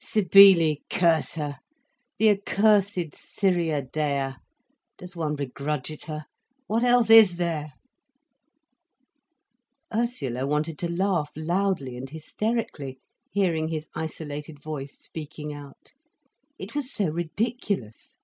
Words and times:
"Cybele—curse 0.00 1.32
her! 1.34 1.58
The 2.20 2.30
accursed 2.30 3.16
Syria 3.16 3.82
Dea! 3.82 4.36
Does 4.96 5.16
one 5.16 5.34
begrudge 5.34 5.90
it 5.90 6.04
her? 6.04 6.26
What 6.68 6.84
else 6.84 7.10
is 7.10 7.34
there—?" 7.36 7.72
Ursula 9.92 10.46
wanted 10.46 10.78
to 10.78 10.88
laugh 10.88 11.32
loudly 11.34 11.96
and 11.96 12.08
hysterically, 12.08 13.00
hearing 13.32 13.70
his 13.70 13.88
isolated 13.92 14.62
voice 14.62 14.96
speaking 14.96 15.52
out. 15.52 15.94
It 16.60 16.76
was 16.76 16.92
so 16.92 17.06
ridiculous. 17.08 18.14